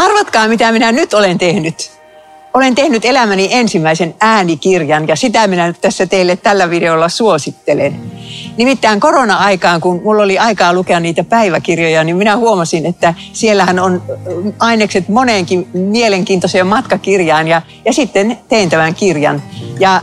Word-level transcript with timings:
Arvatkaa, 0.00 0.48
mitä 0.48 0.72
minä 0.72 0.92
nyt 0.92 1.14
olen 1.14 1.38
tehnyt. 1.38 1.90
Olen 2.54 2.74
tehnyt 2.74 3.04
elämäni 3.04 3.48
ensimmäisen 3.50 4.14
äänikirjan 4.20 5.08
ja 5.08 5.16
sitä 5.16 5.46
minä 5.46 5.66
nyt 5.66 5.80
tässä 5.80 6.06
teille 6.06 6.36
tällä 6.36 6.70
videolla 6.70 7.08
suosittelen. 7.08 8.00
Nimittäin 8.56 9.00
korona-aikaan, 9.00 9.80
kun 9.80 10.00
mulla 10.04 10.22
oli 10.22 10.38
aikaa 10.38 10.72
lukea 10.72 11.00
niitä 11.00 11.24
päiväkirjoja, 11.24 12.04
niin 12.04 12.16
minä 12.16 12.36
huomasin, 12.36 12.86
että 12.86 13.14
siellähän 13.32 13.78
on 13.78 14.02
ainekset 14.58 15.08
moneenkin 15.08 15.68
mielenkiintoiseen 15.72 16.66
matkakirjaan 16.66 17.48
ja, 17.48 17.62
ja 17.84 17.92
sitten 17.92 18.38
tein 18.48 18.70
tämän 18.70 18.94
kirjan. 18.94 19.42
Ja 19.80 20.02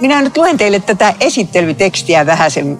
minä 0.00 0.22
nyt 0.22 0.36
luen 0.36 0.56
teille 0.56 0.80
tätä 0.80 1.14
esittelytekstiä 1.20 2.26
vähän 2.26 2.50
sen. 2.50 2.78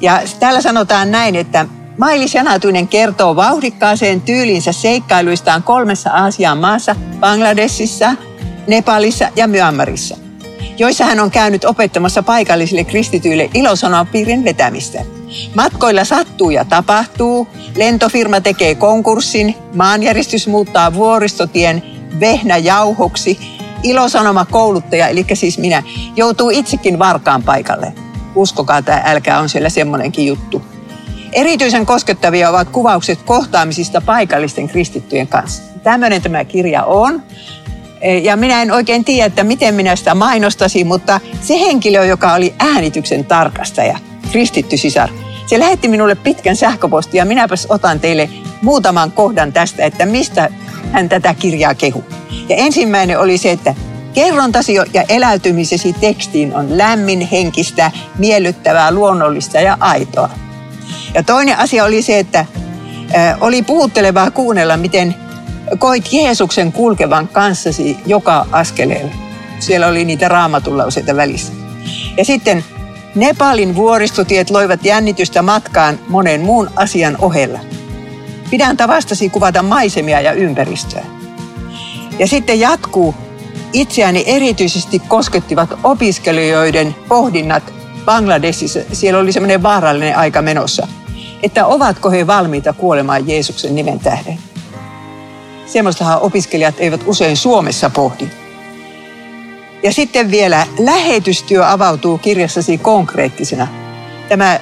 Ja 0.00 0.22
täällä 0.40 0.60
sanotaan 0.60 1.10
näin, 1.10 1.36
että 1.36 1.66
Mailis 1.98 2.34
Janatuinen 2.34 2.88
kertoo 2.88 3.36
vauhdikkaaseen 3.36 4.20
tyylinsä 4.20 4.72
seikkailuistaan 4.72 5.62
kolmessa 5.62 6.10
Aasian 6.10 6.58
maassa, 6.58 6.96
Bangladesissa, 7.20 8.14
Nepalissa 8.66 9.28
ja 9.36 9.46
Myanmarissa, 9.48 10.16
joissa 10.78 11.04
hän 11.04 11.20
on 11.20 11.30
käynyt 11.30 11.64
opettamassa 11.64 12.22
paikallisille 12.22 12.84
kristityille 12.84 13.50
ilosanopiirin 13.54 14.44
vetämistä. 14.44 15.04
Matkoilla 15.54 16.04
sattuu 16.04 16.50
ja 16.50 16.64
tapahtuu, 16.64 17.48
lentofirma 17.76 18.40
tekee 18.40 18.74
konkurssin, 18.74 19.54
maanjäristys 19.74 20.46
muuttaa 20.46 20.94
vuoristotien 20.94 21.82
vehnäjauhoksi, 22.20 23.38
ilosanoma 23.82 24.44
kouluttaja, 24.44 25.08
eli 25.08 25.26
siis 25.34 25.58
minä, 25.58 25.82
joutuu 26.16 26.50
itsekin 26.50 26.98
varkaan 26.98 27.42
paikalle. 27.42 27.92
Uskokaa 28.34 28.82
tämä, 28.82 29.02
älkää 29.04 29.40
on 29.40 29.48
siellä 29.48 29.68
semmoinenkin 29.68 30.26
juttu. 30.26 30.71
Erityisen 31.32 31.86
koskettavia 31.86 32.50
ovat 32.50 32.68
kuvaukset 32.68 33.22
kohtaamisista 33.22 34.00
paikallisten 34.00 34.68
kristittyjen 34.68 35.28
kanssa. 35.28 35.62
Tämmöinen 35.82 36.22
tämä 36.22 36.44
kirja 36.44 36.84
on. 36.84 37.22
E, 38.00 38.18
ja 38.18 38.36
minä 38.36 38.62
en 38.62 38.72
oikein 38.72 39.04
tiedä, 39.04 39.26
että 39.26 39.44
miten 39.44 39.74
minä 39.74 39.96
sitä 39.96 40.14
mainostasin, 40.14 40.86
mutta 40.86 41.20
se 41.40 41.60
henkilö, 41.60 42.04
joka 42.04 42.34
oli 42.34 42.54
äänityksen 42.58 43.24
tarkastaja, 43.24 43.98
kristitty 44.32 44.76
sisar, 44.76 45.10
se 45.46 45.58
lähetti 45.58 45.88
minulle 45.88 46.14
pitkän 46.14 46.56
sähköpostin 46.56 47.18
ja 47.18 47.24
minäpäs 47.24 47.66
otan 47.68 48.00
teille 48.00 48.30
muutaman 48.62 49.12
kohdan 49.12 49.52
tästä, 49.52 49.84
että 49.84 50.06
mistä 50.06 50.48
hän 50.92 51.08
tätä 51.08 51.34
kirjaa 51.34 51.74
kehu. 51.74 52.04
Ja 52.48 52.56
ensimmäinen 52.56 53.20
oli 53.20 53.38
se, 53.38 53.50
että 53.50 53.74
kerrontasi 54.14 54.74
ja 54.74 55.04
eläytymisesi 55.08 55.92
tekstiin 55.92 56.54
on 56.54 56.78
lämmin, 56.78 57.20
henkistä, 57.20 57.90
miellyttävää, 58.18 58.90
luonnollista 58.90 59.60
ja 59.60 59.76
aitoa. 59.80 60.30
Ja 61.14 61.22
toinen 61.22 61.58
asia 61.58 61.84
oli 61.84 62.02
se, 62.02 62.18
että 62.18 62.46
oli 63.40 63.62
puhuttelevaa 63.62 64.30
kuunnella, 64.30 64.76
miten 64.76 65.14
koit 65.78 66.12
Jeesuksen 66.12 66.72
kulkevan 66.72 67.28
kanssasi 67.28 67.96
joka 68.06 68.46
askeleella. 68.52 69.12
Siellä 69.58 69.86
oli 69.86 70.04
niitä 70.04 70.28
raamatulauseita 70.28 71.16
välissä. 71.16 71.52
Ja 72.16 72.24
sitten 72.24 72.64
Nepalin 73.14 73.76
vuoristotiet 73.76 74.50
loivat 74.50 74.84
jännitystä 74.84 75.42
matkaan 75.42 75.98
monen 76.08 76.40
muun 76.40 76.70
asian 76.76 77.16
ohella. 77.20 77.60
Pidän 78.50 78.76
tavastasi 78.76 79.28
kuvata 79.28 79.62
maisemia 79.62 80.20
ja 80.20 80.32
ympäristöä. 80.32 81.04
Ja 82.18 82.26
sitten 82.26 82.60
jatkuu. 82.60 83.14
Itseäni 83.72 84.24
erityisesti 84.26 84.98
koskettivat 84.98 85.70
opiskelijoiden 85.82 86.94
pohdinnat 87.08 87.72
Bangladesissa. 88.04 88.80
Siellä 88.92 89.20
oli 89.20 89.32
semmoinen 89.32 89.62
vaarallinen 89.62 90.16
aika 90.16 90.42
menossa– 90.42 90.88
että 91.42 91.66
ovatko 91.66 92.10
he 92.10 92.26
valmiita 92.26 92.72
kuolemaan 92.72 93.28
Jeesuksen 93.28 93.74
nimen 93.74 94.00
tähden. 94.00 94.38
Semmoistahan 95.66 96.20
opiskelijat 96.20 96.74
eivät 96.78 97.00
usein 97.06 97.36
Suomessa 97.36 97.90
pohdi. 97.90 98.28
Ja 99.82 99.92
sitten 99.92 100.30
vielä 100.30 100.66
lähetystyö 100.78 101.68
avautuu 101.68 102.18
kirjassasi 102.18 102.78
konkreettisena. 102.78 103.68
Tämä 104.28 104.60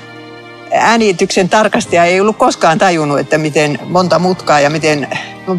äänityksen 0.73 1.49
tarkastaja 1.49 2.05
ei 2.05 2.21
ollut 2.21 2.37
koskaan 2.37 2.79
tajunnut, 2.79 3.19
että 3.19 3.39
miten 3.39 3.79
monta 3.85 4.19
mutkaa 4.19 4.61
ja 4.61 4.71
miten 4.71 5.09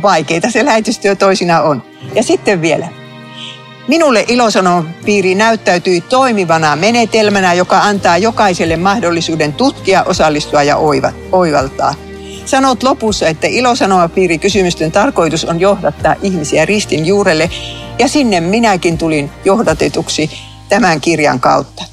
vaikeita 0.02 0.52
se 0.52 0.66
lähetystyö 0.66 1.16
toisina 1.16 1.62
on. 1.62 1.84
Ja 2.16 2.24
sitten 2.24 2.62
vielä. 2.62 2.88
Minulle 3.88 4.26
piiri 5.06 5.36
näyttäytyi 5.36 6.02
toimivana 6.02 6.76
menetelmänä, 6.76 7.54
joka 7.54 7.80
antaa 7.80 8.18
jokaiselle 8.18 8.78
mahdollisuuden 8.78 9.54
tutkia, 9.54 10.04
osallistua 10.04 10.64
ja 10.64 10.78
oivaltaa. 11.32 11.94
Sanot 12.46 12.84
lopussa, 12.84 13.28
että 13.28 13.48
ilosanomapiiri 13.48 14.38
kysymysten 14.38 14.92
tarkoitus 14.92 15.46
on 15.46 15.60
johdattaa 15.60 16.16
ihmisiä 16.22 16.66
ristin 16.66 17.06
juurelle 17.06 17.50
ja 18.00 18.08
sinne 18.08 18.40
minäkin 18.40 18.98
tulin 18.98 19.32
johdatetuksi 19.46 20.30
tämän 20.70 21.02
kirjan 21.02 21.40
kautta. 21.40 21.84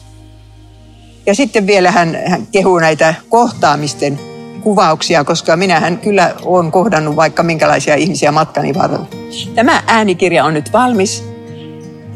Ja 1.26 1.34
sitten 1.34 1.66
vielä 1.66 1.90
hän, 1.90 2.18
hän 2.26 2.46
kehuu 2.46 2.78
näitä 2.78 3.14
kohtaamisten 3.28 4.20
kuvauksia, 4.62 5.24
koska 5.24 5.56
minähän 5.56 5.98
kyllä 5.98 6.34
olen 6.42 6.70
kohdannut 6.70 7.16
vaikka 7.16 7.42
minkälaisia 7.42 7.94
ihmisiä 7.94 8.32
matkani 8.32 8.74
varrella. 8.74 9.06
Tämä 9.54 9.82
äänikirja 9.86 10.44
on 10.44 10.54
nyt 10.54 10.72
valmis 10.72 11.37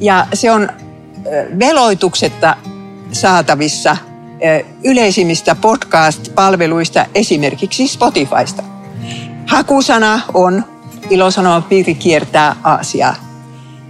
ja 0.02 0.26
se 0.34 0.50
on 0.50 0.68
veloituksetta 1.58 2.56
saatavissa 3.12 3.96
yleisimmistä 4.84 5.54
podcast-palveluista, 5.54 7.06
esimerkiksi 7.14 7.88
Spotifysta. 7.88 8.62
Hakusana 9.46 10.20
on 10.34 10.64
Ilosanoma 11.10 11.60
piiri 11.60 11.94
kiertää 11.94 12.56
Aasiaa. 12.64 13.14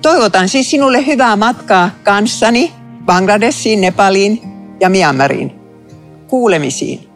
Toivotan 0.02 0.48
siis 0.48 0.70
sinulle 0.70 1.06
hyvää 1.06 1.36
matkaa 1.36 1.90
kanssani 2.02 2.72
Bangladesiin, 3.04 3.80
Nepaliin 3.80 4.42
ja 4.80 4.88
Myanmariin. 4.88 5.52
Kuulemisiin. 6.28 7.11